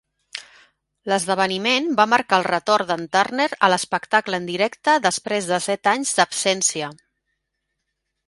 L"esdeveniment 1.09 1.89
va 1.99 2.05
marcar 2.13 2.39
el 2.41 2.45
retorn 2.47 2.87
de"n 2.91 3.03
Turner 3.17 3.47
a 3.67 3.69
l"espectacle 3.69 4.41
en 4.43 4.49
directe 4.49 4.95
després 5.03 5.51
de 5.53 5.59
set 5.69 5.91
anys 5.93 6.15
d"absència. 6.21 6.89